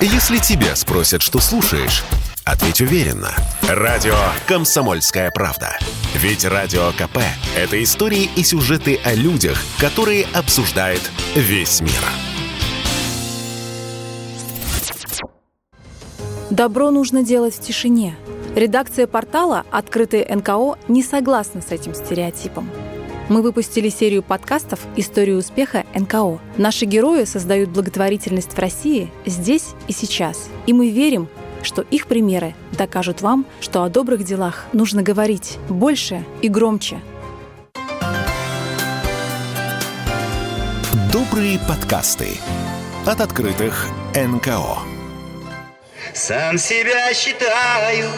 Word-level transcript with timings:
Если 0.00 0.36
тебя 0.36 0.76
спросят, 0.76 1.22
что 1.22 1.38
слушаешь, 1.40 2.04
ответь 2.44 2.82
уверенно. 2.82 3.30
Радио 3.66 4.14
«Комсомольская 4.46 5.30
правда». 5.30 5.78
Ведь 6.14 6.44
Радио 6.44 6.92
КП– 6.92 7.18
это 7.56 7.82
истории 7.82 8.28
и 8.36 8.42
сюжеты 8.42 9.00
о 9.02 9.14
людях, 9.14 9.58
которые 9.80 10.26
обсуждает 10.34 11.00
весь 11.34 11.80
мир. 11.80 11.92
Добро 16.50 16.90
нужно 16.90 17.22
делать 17.22 17.54
в 17.54 17.60
тишине. 17.60 18.16
Редакция 18.54 19.06
портала 19.06 19.64
«Открытые 19.70 20.26
НКО» 20.28 20.76
не 20.88 21.02
согласна 21.02 21.62
с 21.62 21.72
этим 21.72 21.94
стереотипом. 21.94 22.70
Мы 23.28 23.42
выпустили 23.42 23.88
серию 23.88 24.22
подкастов 24.22 24.78
«Историю 24.94 25.38
успеха 25.38 25.84
НКО». 25.96 26.38
Наши 26.58 26.84
герои 26.84 27.24
создают 27.24 27.70
благотворительность 27.70 28.52
в 28.52 28.58
России 28.58 29.10
здесь 29.24 29.70
и 29.88 29.92
сейчас. 29.92 30.48
И 30.66 30.72
мы 30.72 30.90
верим, 30.90 31.28
что 31.62 31.82
их 31.82 32.06
примеры 32.06 32.54
докажут 32.78 33.22
вам, 33.22 33.44
что 33.60 33.82
о 33.82 33.88
добрых 33.88 34.22
делах 34.22 34.66
нужно 34.72 35.02
говорить 35.02 35.58
больше 35.68 36.24
и 36.40 36.48
громче. 36.48 37.00
Добрые 41.12 41.58
подкасты 41.68 42.28
от 43.06 43.20
открытых 43.20 43.88
НКО. 44.14 44.78
Сам 46.14 46.58
себя 46.58 47.12
считаю 47.12 48.08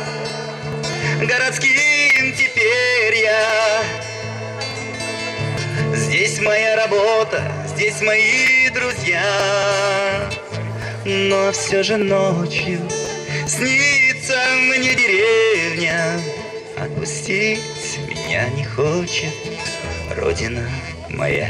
городским 1.20 2.34
теперь 2.36 3.22
я. 3.22 4.07
Здесь 5.98 6.40
моя 6.40 6.76
работа, 6.76 7.42
здесь 7.66 8.00
мои 8.02 8.70
друзья. 8.72 10.30
Но 11.04 11.50
все 11.50 11.82
же 11.82 11.96
ночью 11.96 12.78
снится 13.48 14.38
мне 14.68 14.94
деревня. 14.94 16.20
Отпустить 16.76 17.98
меня 18.08 18.48
не 18.50 18.64
хочет 18.64 19.34
Родина 20.16 20.62
моя. 21.10 21.48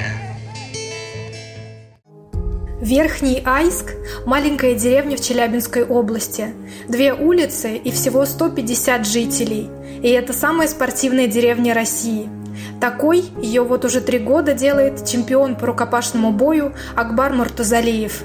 Верхний 2.80 3.42
Айск– 3.44 3.92
маленькая 4.26 4.74
деревня 4.74 5.18
в 5.18 5.20
Челябинской 5.20 5.84
области. 5.84 6.54
Две 6.88 7.12
улицы 7.12 7.76
и 7.76 7.90
всего 7.90 8.24
150 8.24 9.06
жителей. 9.06 9.68
И 10.02 10.08
это 10.08 10.32
самая 10.32 10.68
спортивная 10.68 11.26
деревня 11.26 11.74
России. 11.74 12.37
Такой 12.80 13.24
ее 13.42 13.62
вот 13.62 13.84
уже 13.84 14.00
три 14.00 14.18
года 14.18 14.54
делает 14.54 15.04
чемпион 15.04 15.56
по 15.56 15.66
рукопашному 15.66 16.32
бою 16.32 16.72
Акбар 16.94 17.32
Муртазалиев. 17.32 18.22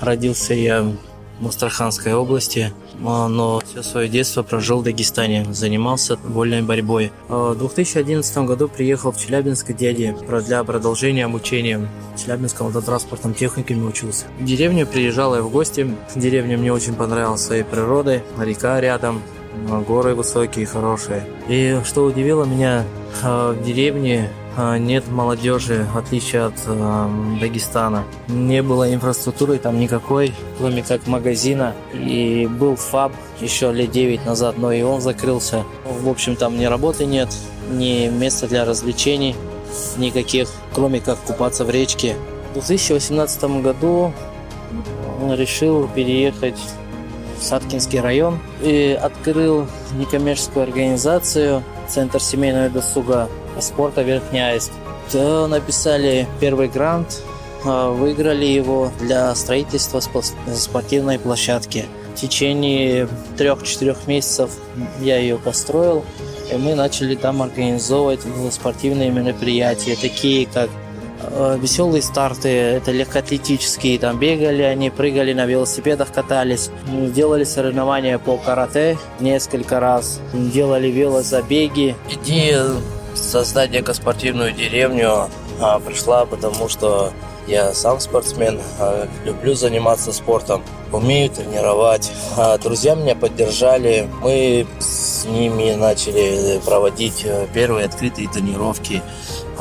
Родился 0.00 0.54
я 0.54 0.86
в 1.40 1.48
Астраханской 1.48 2.14
области, 2.14 2.72
а, 3.04 3.28
но 3.28 3.60
все 3.60 3.82
свое 3.82 4.08
детство 4.08 4.42
прожил 4.42 4.80
в 4.80 4.84
Дагестане, 4.84 5.46
занимался 5.50 6.16
вольной 6.22 6.62
борьбой. 6.62 7.12
А, 7.28 7.52
в 7.52 7.58
2011 7.58 8.46
году 8.46 8.68
приехал 8.68 9.10
в 9.10 9.18
Челябинск 9.18 9.68
к 9.68 9.72
дяде 9.72 10.16
для 10.46 10.64
продолжения 10.64 11.24
обучения. 11.24 11.88
В 12.14 12.22
Челябинском 12.22 12.68
автотранспортном 12.68 13.34
техникуме 13.34 13.86
учился. 13.86 14.26
В 14.38 14.44
деревню 14.44 14.86
приезжал 14.86 15.34
я 15.34 15.42
в 15.42 15.50
гости. 15.50 15.94
Деревня 16.14 16.58
мне 16.58 16.72
очень 16.72 16.94
понравилась 16.94 17.40
своей 17.40 17.64
природой, 17.64 18.22
река 18.38 18.80
рядом, 18.80 19.22
а, 19.70 19.80
горы 19.80 20.14
высокие, 20.14 20.66
хорошие. 20.66 21.24
И 21.48 21.80
что 21.84 22.04
удивило 22.04 22.44
меня, 22.44 22.84
в 23.22 23.62
деревне 23.62 24.30
а, 24.56 24.78
нет 24.78 25.08
молодежи, 25.08 25.86
в 25.92 25.96
отличие 25.96 26.46
от 26.46 26.54
э, 26.66 27.08
Дагестана. 27.40 28.04
Не 28.28 28.62
было 28.62 28.92
инфраструктуры 28.92 29.58
там 29.58 29.78
никакой, 29.78 30.34
кроме 30.58 30.82
как 30.82 31.06
магазина. 31.06 31.74
И 31.94 32.48
был 32.50 32.76
ФАБ 32.76 33.12
еще 33.40 33.72
лет 33.72 33.90
9 33.90 34.26
назад, 34.26 34.58
но 34.58 34.72
и 34.72 34.82
он 34.82 35.00
закрылся. 35.00 35.64
В 35.84 36.08
общем, 36.08 36.36
там 36.36 36.58
ни 36.58 36.64
работы 36.64 37.06
нет, 37.06 37.28
ни 37.70 38.08
места 38.08 38.48
для 38.48 38.64
развлечений 38.64 39.36
никаких, 39.96 40.48
кроме 40.74 41.00
как 41.00 41.18
купаться 41.18 41.64
в 41.64 41.70
речке. 41.70 42.16
В 42.50 42.54
2018 42.54 43.62
году 43.62 44.12
решил 45.36 45.88
переехать 45.88 46.58
в 47.38 47.42
Саткинский 47.42 48.00
район 48.00 48.38
и 48.62 48.98
открыл 49.00 49.66
некоммерческую 49.92 50.64
организацию 50.64 51.62
Центр 51.90 52.20
семейного 52.20 52.68
досуга 52.68 53.28
спорта 53.60 54.02
Верхняйск. 54.02 54.70
То 55.10 55.46
написали 55.48 56.28
первый 56.40 56.68
грант, 56.68 57.22
а, 57.64 57.90
выиграли 57.90 58.44
его 58.44 58.92
для 59.00 59.34
строительства 59.34 60.00
спортивной 60.00 61.18
площадки. 61.18 61.86
В 62.14 62.20
течение 62.20 63.08
трех-четырех 63.36 64.06
месяцев 64.06 64.50
я 65.00 65.18
ее 65.18 65.36
построил, 65.36 66.04
и 66.52 66.56
мы 66.56 66.74
начали 66.74 67.14
там 67.14 67.42
организовывать 67.42 68.20
спортивные 68.50 69.10
мероприятия, 69.10 69.96
такие 69.96 70.46
как 70.46 70.70
веселые 71.58 72.02
старты, 72.02 72.48
это 72.48 72.92
легкоатлетические, 72.92 73.98
там 73.98 74.18
бегали 74.18 74.62
они, 74.62 74.90
прыгали 74.90 75.32
на 75.32 75.46
велосипедах, 75.46 76.12
катались, 76.12 76.70
делали 76.86 77.44
соревнования 77.44 78.18
по 78.18 78.36
карате 78.38 78.98
несколько 79.20 79.80
раз, 79.80 80.20
делали 80.32 80.88
велозабеги. 80.88 81.96
Идея 82.10 82.64
создать 83.14 83.74
экоспортивную 83.74 84.52
деревню 84.52 85.28
а, 85.60 85.78
пришла, 85.80 86.24
потому 86.24 86.68
что 86.68 87.12
я 87.46 87.74
сам 87.74 88.00
спортсмен, 88.00 88.60
а, 88.78 89.08
люблю 89.24 89.54
заниматься 89.54 90.12
спортом, 90.12 90.62
умею 90.92 91.30
тренировать. 91.30 92.10
А, 92.36 92.58
друзья 92.58 92.94
меня 92.94 93.14
поддержали, 93.14 94.08
мы 94.22 94.66
с 94.78 95.24
ними 95.26 95.74
начали 95.74 96.60
проводить 96.64 97.22
э, 97.24 97.46
первые 97.52 97.86
открытые 97.86 98.28
тренировки. 98.28 99.02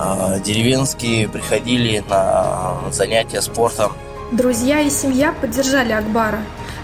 А, 0.02 0.40
деревенские 0.40 1.28
приходили 1.28 2.02
на 2.10 2.78
занятия 2.92 3.42
спортом. 3.42 3.92
Друзья 4.32 4.80
и 4.80 4.90
семья 4.90 5.34
поддержали 5.34 5.92
Акбара 5.92 6.40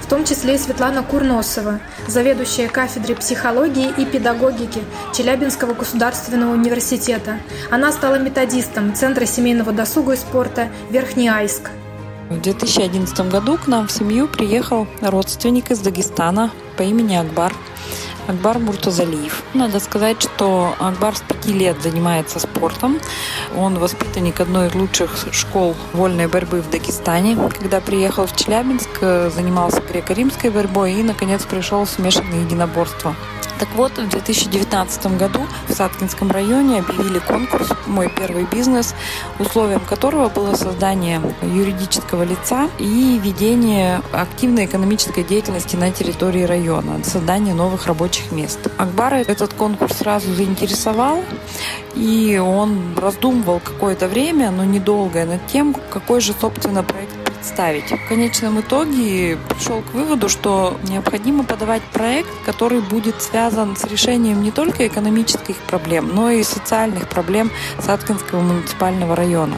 в 0.05 0.07
том 0.07 0.23
числе 0.23 0.53
и 0.53 0.57
Светлана 0.59 1.01
Курносова, 1.01 1.79
заведующая 2.07 2.67
кафедрой 2.67 3.15
психологии 3.15 3.91
и 3.97 4.05
педагогики 4.05 4.83
Челябинского 5.15 5.73
государственного 5.73 6.53
университета. 6.53 7.39
Она 7.71 7.91
стала 7.91 8.19
методистом 8.19 8.93
Центра 8.93 9.25
семейного 9.25 9.71
досуга 9.71 10.13
и 10.13 10.17
спорта 10.17 10.69
«Верхний 10.91 11.27
Айск». 11.27 11.71
В 12.29 12.39
2011 12.39 13.31
году 13.31 13.57
к 13.57 13.65
нам 13.65 13.87
в 13.87 13.91
семью 13.91 14.27
приехал 14.27 14.85
родственник 15.01 15.71
из 15.71 15.79
Дагестана 15.79 16.51
по 16.77 16.83
имени 16.83 17.15
Акбар. 17.15 17.53
Акбар 18.27 18.59
Муртазалиев. 18.59 19.43
Надо 19.53 19.79
сказать, 19.79 20.21
что 20.21 20.75
Акбар 20.79 21.15
с 21.15 21.21
пяти 21.21 21.53
лет 21.53 21.81
занимается 21.81 22.39
спортом. 22.39 22.99
Он 23.55 23.77
воспитанник 23.77 24.39
одной 24.39 24.67
из 24.67 24.75
лучших 24.75 25.27
школ 25.31 25.75
вольной 25.93 26.27
борьбы 26.27 26.61
в 26.61 26.69
Дагестане. 26.69 27.37
Когда 27.57 27.81
приехал 27.81 28.25
в 28.25 28.35
Челябинск, 28.35 28.99
занимался 28.99 29.81
греко-римской 29.81 30.49
борьбой 30.49 30.93
и, 30.93 31.03
наконец, 31.03 31.43
пришел 31.43 31.85
в 31.85 31.89
смешанное 31.89 32.43
единоборство. 32.43 33.15
Так 33.59 33.69
вот, 33.75 33.97
в 33.97 34.09
2019 34.09 35.17
году 35.17 35.41
в 35.67 35.73
Саткинском 35.73 36.29
районе 36.29 36.79
объявили 36.79 37.19
конкурс 37.19 37.69
«Мой 37.87 38.09
первый 38.09 38.43
бизнес», 38.43 38.93
условием 39.39 39.79
которого 39.79 40.27
было 40.27 40.55
создание 40.55 41.21
юридического 41.41 42.23
лица 42.23 42.69
и 42.79 43.19
ведение 43.23 44.01
активной 44.11 44.65
экономической 44.65 45.23
деятельности 45.23 45.77
на 45.77 45.91
территории 45.91 46.43
района, 46.43 47.01
создание 47.03 47.53
новых 47.53 47.87
рабочих 47.87 48.31
мест. 48.33 48.59
Акбара 48.77 49.15
этот 49.15 49.53
конкурс 49.53 49.99
сразу 49.99 50.33
заинтересовал, 50.33 51.23
и 51.95 52.37
он 52.37 52.97
раздумывал 52.97 53.61
какое-то 53.61 54.09
время, 54.09 54.51
но 54.51 54.65
недолгое, 54.65 55.25
над 55.25 55.47
тем, 55.47 55.73
какой 55.89 56.19
же, 56.19 56.33
собственно, 56.39 56.83
проект 56.83 57.14
представить. 57.45 57.91
В 57.91 58.07
конечном 58.07 58.59
итоге 58.61 59.37
пришел 59.49 59.81
к 59.81 59.93
выводу, 59.93 60.29
что 60.29 60.77
необходимо 60.89 61.43
подавать 61.43 61.83
проект, 61.93 62.29
который 62.43 62.81
будет 62.81 63.21
связан 63.21 63.75
с 63.75 63.83
решением 63.83 64.41
не 64.41 64.49
только 64.49 64.87
экономических 64.87 65.55
проблем, 65.57 66.09
но 66.11 66.31
и 66.31 66.41
социальных 66.41 67.07
проблем 67.07 67.51
Саткинского 67.79 68.41
муниципального 68.41 69.15
района. 69.15 69.57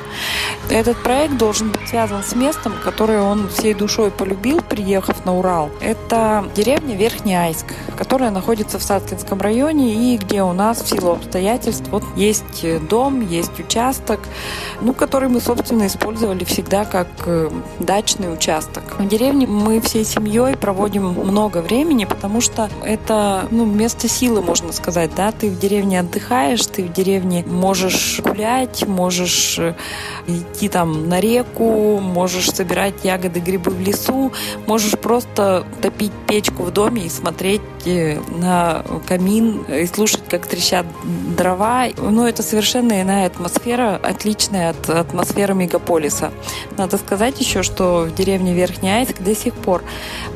Этот 0.70 1.02
проект 1.02 1.38
должен 1.38 1.72
быть 1.72 1.88
связан 1.88 2.24
с 2.24 2.36
местом, 2.36 2.74
которое 2.84 3.22
он 3.22 3.48
всей 3.48 3.74
душой 3.74 4.12
полюбил, 4.12 4.60
приехав 4.62 5.26
на 5.26 5.38
Урал. 5.38 5.70
Это 5.80 6.46
деревня 6.56 6.94
Верхний 6.94 7.36
Айск, 7.36 7.68
которая 7.96 8.32
находится 8.32 8.80
в 8.80 8.84
Саткинском 8.84 9.40
районе 9.40 10.14
и 10.14 10.18
где 10.18 10.44
у 10.44 10.52
нас 10.52 10.82
в 10.82 10.90
силу 10.90 11.14
обстоятельств 11.14 11.86
вот 11.90 12.04
есть 12.18 12.66
дом, 12.90 13.22
есть 13.22 13.58
участок, 13.60 14.20
ну, 14.82 14.94
который 14.94 15.30
мы, 15.30 15.40
собственно, 15.40 15.88
использовали 15.88 16.44
всегда 16.44 16.84
как 16.84 17.08
э, 17.26 17.50
дачный 17.80 18.34
участок. 18.34 18.84
В 19.00 19.08
деревне 19.08 19.48
мы 19.48 19.80
всей 19.82 20.04
семьей 20.04 20.56
проводим 20.56 21.10
много 21.10 21.60
времени, 21.62 22.06
потому 22.06 22.42
что 22.42 22.70
это 22.84 23.48
ну, 23.52 23.66
место 23.66 24.08
силы, 24.08 24.42
можно 24.42 24.72
сказать. 24.72 25.12
Да? 25.16 25.32
Ты 25.32 25.50
в 25.50 25.60
деревне 25.60 26.00
отдыхаешь, 26.00 26.66
ты 26.66 26.84
в 26.84 26.94
деревне 26.94 27.44
можешь 27.46 28.20
гулять, 28.24 28.88
можешь 28.88 29.60
э, 29.60 29.74
идти 30.28 30.70
там 30.70 31.08
на 31.10 31.20
реку, 31.20 32.00
можешь 32.00 32.52
собирать 32.52 33.04
ягоды, 33.04 33.40
грибы 33.40 33.72
в 33.72 33.80
лесу, 33.80 34.32
можешь 34.66 34.98
просто 34.98 35.66
топить 35.82 36.12
печку 36.28 36.64
в 36.64 36.72
доме 36.72 37.04
и 37.04 37.10
смотреть 37.10 37.62
э, 37.86 38.20
на 38.38 38.84
камин 39.08 39.64
и 39.64 39.86
слушать, 39.86 40.24
как 40.30 40.48
трещат 40.48 40.86
дрова. 41.38 41.86
Ну, 41.98 42.26
это 42.26 42.44
совершенно 42.44 43.02
иная 43.02 43.28
атмосфера, 43.28 44.00
отличная 44.02 44.72
от 44.72 44.90
атмосферы 44.90 45.54
мегаполиса. 45.54 46.32
Надо 46.78 46.98
сказать 46.98 47.40
еще, 47.40 47.64
что 47.68 48.08
в 48.10 48.16
деревне 48.16 48.54
Верхний 48.54 48.90
Айск 48.90 49.22
до 49.22 49.36
сих 49.36 49.54
пор 49.54 49.84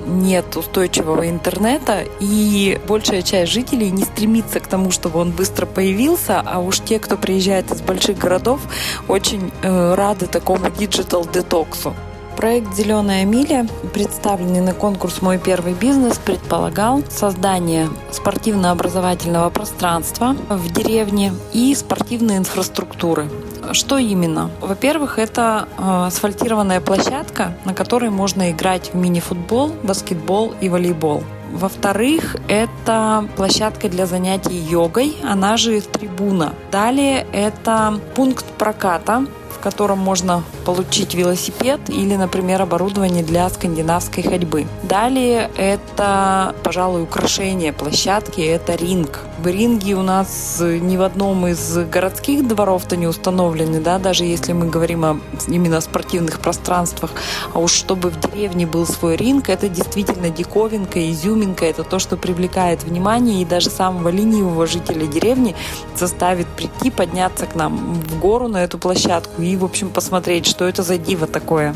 нет 0.06 0.56
устойчивого 0.56 1.30
интернета, 1.30 2.04
и 2.20 2.80
большая 2.88 3.22
часть 3.22 3.52
жителей 3.52 3.90
не 3.90 4.04
стремится 4.04 4.60
к 4.60 4.68
тому, 4.68 4.92
чтобы 4.92 5.20
он 5.20 5.32
быстро 5.32 5.66
появился, 5.66 6.42
а 6.46 6.60
уж 6.60 6.80
те, 6.80 7.00
кто 7.00 7.18
приезжает 7.18 7.72
из 7.72 7.82
больших 7.82 8.18
городов, 8.18 8.60
очень 9.08 9.52
э, 9.64 9.96
рады 9.96 10.28
такому 10.28 10.70
digital 10.70 11.25
-детоксу. 11.25 11.96
Проект 12.36 12.76
«Зеленая 12.76 13.26
миля», 13.26 13.68
представленный 13.94 14.62
на 14.62 14.74
конкурс 14.74 15.22
«Мой 15.22 15.38
первый 15.38 15.74
бизнес», 15.74 16.18
предполагал 16.18 17.04
создание 17.10 17.90
спортивно-образовательного 18.12 19.50
пространства 19.50 20.36
в 20.50 20.72
деревне 20.72 21.34
и 21.54 21.76
спортивной 21.76 22.38
инфраструктуры. 22.38 23.30
Что 23.74 23.98
именно? 23.98 24.50
Во-первых, 24.60 25.20
это 25.20 25.68
э, 25.78 26.06
асфальтированная 26.08 26.82
площадка, 26.82 27.56
на 27.66 27.74
которой 27.74 28.10
можно 28.10 28.52
играть 28.52 28.92
в 28.94 28.98
мини-футбол, 28.98 29.72
баскетбол 29.84 30.54
и 30.62 30.70
волейбол. 30.70 31.24
Во-вторых, 31.52 32.38
это 32.48 33.28
площадка 33.36 33.90
для 33.90 34.06
занятий 34.06 34.58
йогой, 34.58 35.18
она 35.24 35.58
же 35.58 35.82
трибуна. 35.82 36.54
Далее 36.72 37.28
это 37.34 38.00
пункт 38.16 38.46
проката, 38.58 39.26
в 39.52 39.60
котором 39.60 40.00
можно 40.00 40.44
получить 40.66 41.14
велосипед 41.14 41.80
или, 41.90 42.16
например, 42.16 42.62
оборудование 42.62 43.24
для 43.24 43.50
скандинавской 43.50 44.24
ходьбы. 44.24 44.66
Далее 44.84 45.50
это, 45.58 46.56
пожалуй, 46.64 47.04
украшение 47.04 47.74
площадки, 47.74 48.42
это 48.42 48.76
ринг. 48.76 49.20
В 49.40 49.48
ринге 49.48 49.96
у 49.96 50.04
нас 50.04 50.62
ни 50.62 50.98
в 50.98 51.02
одном 51.02 51.48
из 51.48 51.78
городских 51.90 52.48
дворов-то 52.48 52.96
не 52.96 53.08
установлены, 53.08 53.82
да, 53.82 53.98
даже 53.98 54.24
если 54.24 54.54
мы 54.54 54.68
говорим 54.68 55.04
о 55.04 55.20
именно 55.48 55.82
спортивных 55.82 56.40
пространствах. 56.40 57.12
А 57.54 57.60
уж 57.60 57.72
чтобы 57.72 58.10
в 58.10 58.20
деревне 58.20 58.68
был 58.68 58.86
свой 58.86 59.16
ринг, 59.16 59.50
это 59.50 59.68
действительно 59.68 60.30
диковинка, 60.30 61.10
изюминка, 61.12 61.66
это 61.66 61.84
то, 61.84 61.98
что 61.98 62.18
привлекает 62.18 62.84
внимание 62.84 63.42
и 63.42 63.46
даже 63.46 63.70
самого 63.70 64.10
ленивого 64.10 64.68
жителя 64.68 65.08
деревни 65.08 65.56
заставит 65.96 66.48
прийти, 66.48 66.92
подняться 66.92 67.48
к 67.48 67.56
нам 67.56 67.96
в 67.96 68.20
гору 68.20 68.48
на 68.48 68.64
эту 68.64 68.78
площадку 68.78 69.41
и, 69.42 69.56
в 69.56 69.66
общем, 69.66 69.90
посмотреть, 69.90 70.46
что 70.46 70.66
это 70.66 70.84
за 70.84 70.98
диво 70.98 71.28
такое. 71.28 71.76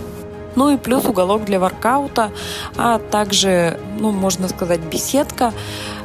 Ну 0.56 0.70
и 0.74 0.78
плюс 0.78 1.06
уголок 1.06 1.44
для 1.46 1.60
воркаута, 1.60 2.32
а 2.78 2.98
также, 2.98 3.78
ну, 4.00 4.12
можно 4.12 4.48
сказать, 4.48 4.80
беседка 4.80 5.54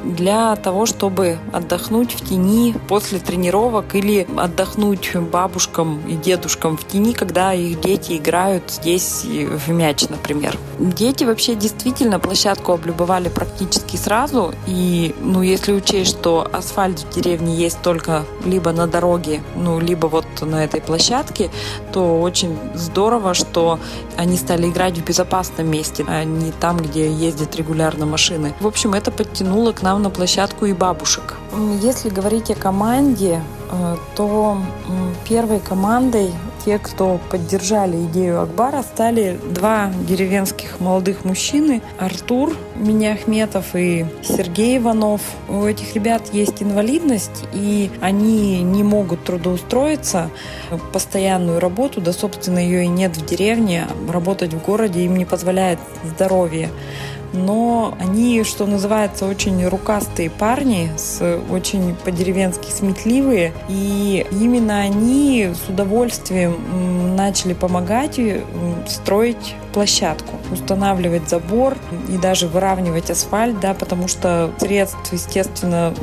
для 0.05 0.57
того, 0.57 0.87
чтобы 0.87 1.39
отдохнуть 1.53 2.13
в 2.13 2.29
тени 2.29 2.75
после 2.89 3.19
тренировок 3.19 3.95
или 3.95 4.27
отдохнуть 4.37 5.17
бабушкам 5.17 6.01
и 6.07 6.15
дедушкам 6.15 6.77
в 6.77 6.87
тени, 6.87 7.13
когда 7.13 7.53
их 7.53 7.81
дети 7.81 8.17
играют 8.17 8.71
здесь 8.71 9.25
в 9.25 9.71
мяч, 9.71 10.09
например. 10.09 10.57
Дети 10.79 11.25
вообще 11.25 11.55
действительно 11.55 12.19
площадку 12.19 12.73
облюбовали 12.73 13.29
практически 13.29 13.97
сразу. 13.97 14.55
И, 14.67 15.15
ну, 15.21 15.43
если 15.43 15.73
учесть, 15.73 16.11
что 16.11 16.49
асфальт 16.53 17.01
в 17.01 17.15
деревне 17.15 17.55
есть 17.55 17.83
только 17.83 18.25
либо 18.45 18.73
на 18.73 18.87
дороге, 18.87 19.43
ну, 19.57 19.79
либо 19.81 20.07
вот 20.07 20.27
на 20.41 20.65
этой 20.65 20.81
площадке, 20.81 21.51
то 21.93 22.21
очень 22.21 22.57
здорово, 22.75 23.35
что 23.35 23.79
они 24.17 24.37
стали 24.37 24.69
играть 24.69 24.99
в 24.99 25.05
безопасном 25.05 25.71
месте, 25.71 26.05
а 26.09 26.25
не 26.25 26.53
там, 26.53 26.79
где 26.79 27.11
ездят 27.13 27.57
регулярно 27.57 28.07
машины. 28.07 28.55
В 28.61 28.67
общем, 28.67 28.95
это 28.95 29.11
подтянуло 29.11 29.73
к 29.73 29.83
нам 29.83 29.90
на 29.99 30.11
площадку 30.11 30.67
и 30.67 30.73
бабушек. 30.73 31.35
Если 31.83 32.09
говорить 32.09 32.51
о 32.51 32.55
команде, 32.55 33.43
э, 33.71 33.97
то 34.17 34.59
первой 35.29 35.61
командой 35.61 36.31
те, 36.65 36.79
кто 36.79 37.19
поддержали 37.31 38.05
идею 38.05 38.43
Акбара, 38.43 38.83
стали 38.83 39.39
два 39.51 39.91
деревенских 40.07 40.81
молодых 40.81 41.25
мужчины. 41.25 41.83
Артур 41.99 42.57
Миняхметов 42.77 43.75
и 43.75 44.07
Сергей 44.23 44.79
Иванов. 44.79 45.23
У 45.49 45.65
этих 45.65 45.95
ребят 45.95 46.23
есть 46.33 46.63
инвалидность, 46.63 47.45
и 47.53 47.91
они 48.01 48.63
не 48.63 48.83
могут 48.83 49.25
трудоустроиться 49.25 50.31
в 50.71 50.79
постоянную 50.93 51.61
работу, 51.61 52.01
да, 52.01 52.13
собственно, 52.13 52.59
ее 52.59 52.85
и 52.85 52.89
нет 52.89 53.17
в 53.17 53.25
деревне. 53.25 53.87
Работать 54.09 54.53
в 54.53 54.63
городе 54.63 55.05
им 55.05 55.17
не 55.17 55.25
позволяет 55.25 55.79
здоровье 56.05 56.69
но 57.33 57.95
они, 57.99 58.43
что 58.45 58.67
называется, 58.67 59.27
очень 59.27 59.67
рукастые 59.67 60.31
парни, 60.31 60.91
с 60.97 61.41
очень 61.51 61.95
по-деревенски 62.05 62.71
сметливые, 62.71 63.53
и 63.69 64.27
именно 64.31 64.81
они 64.81 65.53
с 65.55 65.69
удовольствием 65.69 67.17
начали 67.17 67.55
помогать 67.55 68.19
строить 68.89 69.55
площадку, 69.73 70.35
устанавливать 70.51 71.29
забор 71.29 71.77
и 72.09 72.17
даже 72.17 72.49
выравнивать 72.49 73.11
асфальт, 73.11 73.61
да, 73.61 73.75
потому 73.75 74.09
что 74.09 74.51
средств, 74.59 75.13
естественно, 75.13 75.95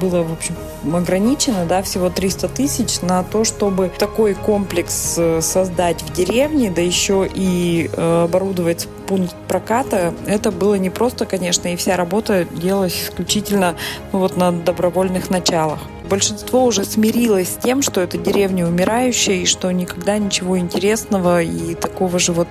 было, 0.00 0.22
в 0.22 0.32
общем, 0.32 0.54
ограничено, 0.94 1.66
да, 1.66 1.82
всего 1.82 2.10
300 2.10 2.48
тысяч 2.48 3.00
на 3.02 3.22
то, 3.24 3.44
чтобы 3.44 3.90
такой 3.98 4.34
комплекс 4.34 5.16
э, 5.18 5.40
создать 5.40 6.02
в 6.02 6.12
деревне, 6.12 6.70
да 6.70 6.82
еще 6.82 7.28
и 7.32 7.90
э, 7.92 8.24
оборудовать 8.24 8.86
пункт 9.06 9.34
проката. 9.48 10.14
Это 10.26 10.50
было 10.50 10.74
не 10.74 10.90
просто, 10.90 11.26
конечно, 11.26 11.68
и 11.72 11.76
вся 11.76 11.96
работа 11.96 12.44
делалась 12.44 13.04
исключительно 13.04 13.76
ну, 14.12 14.18
вот 14.18 14.36
на 14.36 14.52
добровольных 14.52 15.30
началах. 15.30 15.78
Большинство 16.08 16.64
уже 16.64 16.84
смирилось 16.84 17.48
с 17.48 17.56
тем, 17.56 17.82
что 17.82 18.00
это 18.00 18.16
деревня 18.16 18.66
умирающая 18.66 19.34
и 19.36 19.46
что 19.46 19.70
никогда 19.72 20.18
ничего 20.18 20.56
интересного 20.56 21.42
и 21.42 21.74
такого 21.74 22.20
же 22.20 22.32
вот 22.32 22.46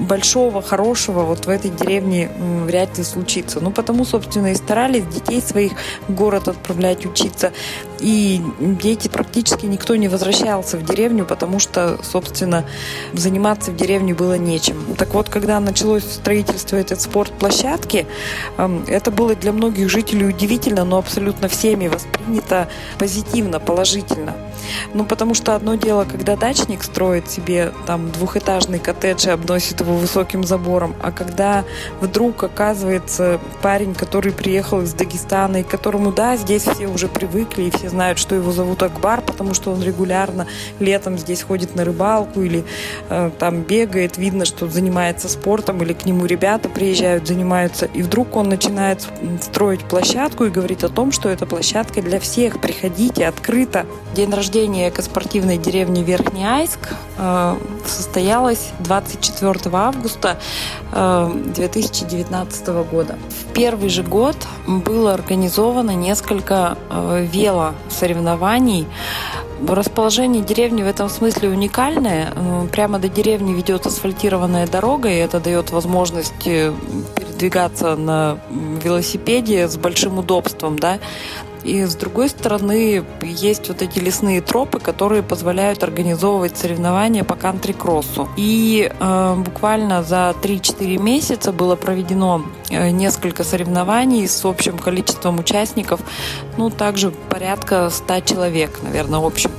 большого, 0.00 0.60
хорошего 0.60 1.20
вот 1.20 1.46
в 1.46 1.48
этой 1.48 1.70
деревне 1.70 2.30
вряд 2.64 2.98
ли 2.98 3.04
случится. 3.04 3.60
Ну, 3.60 3.70
потому, 3.70 4.04
собственно, 4.04 4.48
и 4.48 4.56
старались 4.56 5.06
детей 5.06 5.40
своих 5.40 5.72
в 6.08 6.14
город 6.14 6.48
отправлять 6.48 7.06
учиться. 7.06 7.52
И 8.00 8.42
дети 8.58 9.08
практически 9.08 9.66
никто 9.66 9.94
не 9.96 10.08
возвращался 10.08 10.78
в 10.78 10.84
деревню, 10.84 11.26
потому 11.26 11.58
что, 11.58 11.98
собственно, 12.02 12.64
заниматься 13.12 13.70
в 13.70 13.76
деревне 13.76 14.14
было 14.14 14.38
нечем. 14.38 14.76
Так 14.96 15.14
вот, 15.14 15.28
когда 15.28 15.60
началось 15.60 16.04
строительство 16.04 16.76
этой 16.76 16.98
спортплощадки, 16.98 18.06
эм, 18.56 18.84
это 18.86 19.10
было 19.10 19.34
для 19.34 19.52
многих 19.52 19.90
жителей 19.90 20.26
удивительно, 20.26 20.84
но 20.84 20.98
абсолютно 20.98 21.48
всеми 21.48 21.88
воспринято 21.88 22.68
позитивно, 22.98 23.60
положительно. 23.60 24.34
Ну, 24.94 25.04
потому 25.04 25.34
что 25.34 25.54
одно 25.54 25.74
дело, 25.74 26.04
когда 26.04 26.36
дачник 26.36 26.82
строит 26.82 27.30
себе 27.30 27.72
там 27.86 28.10
двухэтажный 28.10 28.78
коттедж 28.78 29.26
и 29.26 29.30
обносит 29.30 29.80
его 29.80 29.94
высоким 29.94 30.44
забором, 30.44 30.94
а 31.02 31.12
когда 31.12 31.64
вдруг 32.00 32.42
оказывается 32.42 33.40
парень, 33.62 33.94
который 33.94 34.32
приехал 34.32 34.82
из 34.82 34.94
Дагестана, 34.94 35.58
и 35.58 35.62
которому, 35.62 36.12
да, 36.12 36.36
здесь 36.36 36.62
все 36.62 36.86
уже 36.86 37.08
привыкли, 37.08 37.64
и 37.64 37.70
все 37.70 37.89
знают, 37.90 38.18
что 38.18 38.34
его 38.34 38.52
зовут 38.52 38.82
Акбар, 38.82 39.20
потому 39.20 39.54
что 39.54 39.70
он 39.72 39.82
регулярно 39.82 40.46
летом 40.78 41.18
здесь 41.18 41.42
ходит 41.42 41.74
на 41.74 41.84
рыбалку 41.84 42.40
или 42.42 42.64
э, 43.08 43.30
там 43.38 43.62
бегает, 43.62 44.16
видно, 44.16 44.44
что 44.44 44.68
занимается 44.68 45.28
спортом, 45.28 45.82
или 45.82 45.92
к 45.92 46.06
нему 46.06 46.26
ребята 46.26 46.68
приезжают, 46.68 47.26
занимаются, 47.26 47.86
и 47.86 48.02
вдруг 48.02 48.36
он 48.36 48.48
начинает 48.48 49.06
строить 49.42 49.80
площадку 49.80 50.44
и 50.44 50.50
говорит 50.50 50.84
о 50.84 50.88
том, 50.88 51.12
что 51.12 51.28
эта 51.28 51.46
площадка 51.46 52.02
для 52.02 52.20
всех, 52.20 52.60
приходите, 52.60 53.26
открыто. 53.26 53.86
День 54.14 54.32
рождения 54.32 54.88
экоспортивной 54.88 55.58
деревни 55.58 56.02
Верхний 56.02 56.44
Айск 56.44 56.80
э, 57.18 57.56
состоялось 57.86 58.70
24 58.80 59.58
августа 59.72 60.38
э, 60.92 61.32
2019 61.54 62.68
года. 62.90 63.18
В 63.28 63.52
первый 63.52 63.88
же 63.88 64.02
год 64.02 64.36
было 64.66 65.14
организовано 65.14 65.92
несколько 65.92 66.78
э, 66.88 67.26
велосоревнований 67.84 68.86
Расположение 69.68 70.42
деревни 70.42 70.82
в 70.82 70.86
этом 70.86 71.10
смысле 71.10 71.50
уникальное. 71.50 72.32
Э, 72.34 72.66
прямо 72.72 72.98
до 72.98 73.08
деревни 73.08 73.52
ведет 73.52 73.84
асфальтированная 73.84 74.66
дорога, 74.66 75.10
и 75.10 75.16
это 75.16 75.38
дает 75.38 75.70
возможность 75.70 76.46
э, 76.46 76.72
передвигаться 77.14 77.94
на 77.96 78.38
велосипеде 78.82 79.68
с 79.68 79.76
большим 79.76 80.18
удобством, 80.18 80.78
да. 80.78 80.98
и 81.62 81.84
с 81.84 81.94
другой 81.94 82.30
стороны 82.30 83.04
есть 83.22 83.68
вот 83.68 83.82
эти 83.82 83.98
лесные 83.98 84.40
тропы, 84.40 84.80
которые 84.80 85.22
позволяют 85.22 85.82
организовывать 85.82 86.56
соревнования 86.56 87.22
по 87.22 87.34
кантри-кроссу. 87.34 88.30
И 88.38 88.90
э, 88.90 89.34
буквально 89.36 90.02
за 90.02 90.34
3-4 90.42 90.98
месяца 90.98 91.52
было 91.52 91.76
проведено 91.76 92.46
несколько 92.70 93.44
соревнований 93.44 94.28
с 94.28 94.44
общим 94.44 94.78
количеством 94.78 95.38
участников, 95.38 96.00
ну, 96.56 96.70
также 96.70 97.10
порядка 97.10 97.90
100 97.90 98.20
человек, 98.20 98.78
наверное, 98.82 99.20
общим 99.20 99.50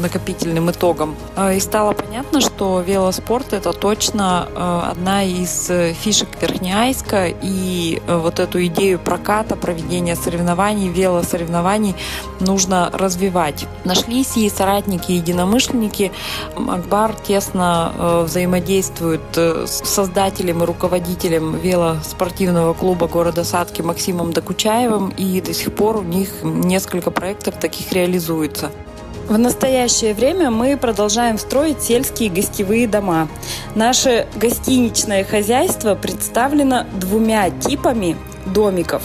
накопительным 0.00 0.70
итогом. 0.70 1.16
Э, 1.36 1.56
и 1.56 1.60
стало 1.60 1.92
понятно, 1.92 2.40
что 2.40 2.80
велоспорт– 2.80 3.44
это 3.52 3.72
точно 3.72 4.48
э, 4.48 4.80
одна 4.90 5.24
из 5.24 5.70
фишек 5.94 6.28
Верхнеайска, 6.40 7.26
и 7.28 8.00
э, 8.06 8.16
вот 8.16 8.40
эту 8.40 8.64
идею 8.66 8.98
проката, 8.98 9.56
проведения 9.56 10.16
соревнований, 10.16 10.88
велосоревнований 10.88 11.94
нужно 12.40 12.90
развивать. 12.92 13.66
Нашлись 13.84 14.36
и 14.36 14.48
соратники, 14.48 15.12
и 15.12 15.16
единомышленники. 15.16 16.12
Акбар 16.56 17.14
тесно 17.14 17.92
э, 17.96 18.22
взаимодействует 18.24 19.22
э, 19.36 19.66
с 19.66 19.82
создателем 19.88 20.62
и 20.62 20.66
руководителем 20.66 21.56
велоспортивного 21.56 22.43
клуба 22.74 23.08
города 23.08 23.44
Садки 23.44 23.82
Максимом 23.82 24.32
Докучаевым, 24.32 25.10
и 25.10 25.40
до 25.40 25.54
сих 25.54 25.74
пор 25.74 25.98
у 25.98 26.02
них 26.02 26.28
несколько 26.42 27.10
проектов 27.10 27.56
таких 27.58 27.92
реализуется. 27.92 28.70
В 29.28 29.38
настоящее 29.38 30.12
время 30.12 30.50
мы 30.50 30.76
продолжаем 30.76 31.38
строить 31.38 31.80
сельские 31.80 32.28
гостевые 32.28 32.86
дома. 32.86 33.28
Наше 33.74 34.26
гостиничное 34.36 35.24
хозяйство 35.24 35.94
представлено 35.94 36.84
двумя 37.00 37.48
типами 37.48 38.16
домиков. 38.46 39.02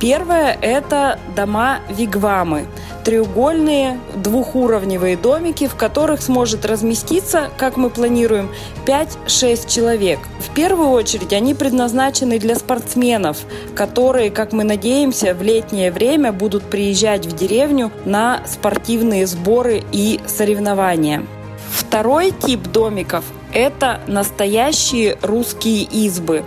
Первое– 0.00 0.56
это 0.60 1.18
дома-вигвамы. 1.36 2.66
Треугольные 3.04 4.00
двухуровневые 4.16 5.16
домики, 5.16 5.66
в 5.66 5.74
которых 5.74 6.22
сможет 6.22 6.64
разместиться, 6.64 7.50
как 7.58 7.76
мы 7.76 7.90
планируем, 7.90 8.50
5-6 8.86 9.68
человек. 9.68 10.18
В 10.38 10.54
первую 10.54 10.88
очередь 10.88 11.32
они 11.32 11.54
предназначены 11.54 12.38
для 12.38 12.54
спортсменов, 12.54 13.38
которые, 13.74 14.30
как 14.30 14.52
мы 14.52 14.64
надеемся, 14.64 15.34
в 15.34 15.42
летнее 15.42 15.92
время 15.92 16.32
будут 16.32 16.64
приезжать 16.64 17.26
в 17.26 17.36
деревню 17.36 17.90
на 18.04 18.42
спортивные 18.46 19.26
сборы 19.26 19.82
и 19.92 20.20
соревнования. 20.26 21.24
Второй 21.70 22.30
тип 22.30 22.62
домиков– 22.68 23.24
это 23.52 24.00
настоящие 24.06 25.18
русские 25.22 25.82
избы. 25.82 26.44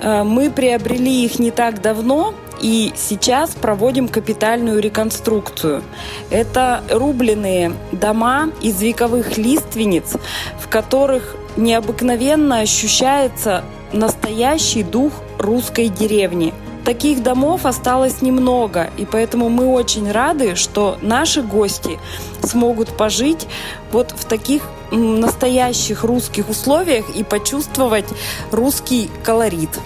Э, 0.00 0.22
мы 0.22 0.50
приобрели 0.50 1.24
их 1.24 1.38
не 1.38 1.50
так 1.50 1.80
давно, 1.80 2.34
и 2.60 2.92
сейчас 2.96 3.50
проводим 3.50 4.08
капитальную 4.08 4.80
реконструкцию. 4.80 5.82
Это 6.30 6.82
рубленые 6.90 7.72
дома 7.92 8.50
из 8.62 8.80
вековых 8.80 9.36
лиственниц, 9.36 10.16
в 10.58 10.68
которых 10.68 11.36
необыкновенно 11.56 12.60
ощущается 12.60 13.64
настоящий 13.92 14.82
дух 14.82 15.12
русской 15.38 15.88
деревни. 15.88 16.52
Таких 16.86 17.20
домов 17.20 17.66
осталось 17.66 18.22
немного, 18.22 18.90
и 18.96 19.04
поэтому 19.04 19.48
мы 19.48 19.66
очень 19.66 20.08
рады, 20.08 20.54
что 20.54 20.98
наши 21.02 21.42
гости 21.42 21.98
смогут 22.44 22.96
пожить 22.96 23.48
вот 23.90 24.12
в 24.12 24.24
таких 24.24 24.62
настоящих 24.92 26.04
русских 26.04 26.48
условиях 26.48 27.10
и 27.10 27.24
почувствовать 27.24 28.06
русский 28.52 29.10
колорит. 29.24 29.80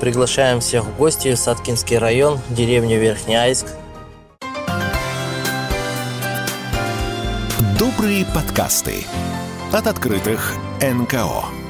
Приглашаем 0.00 0.60
всех 0.60 0.84
в 0.86 0.96
гости 0.96 1.34
в 1.34 1.36
Саткинский 1.36 1.98
район, 1.98 2.40
деревню 2.48 2.98
Верхнеайск. 2.98 3.66
Добрые 7.78 8.24
подкасты 8.34 9.04
от 9.72 9.86
открытых 9.86 10.54
НКО. 10.80 11.61